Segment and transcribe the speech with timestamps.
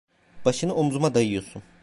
[0.45, 1.63] Başını omuzuma dayıyorsun…